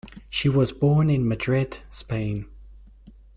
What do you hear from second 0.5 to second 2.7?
born in Madrid, Spain.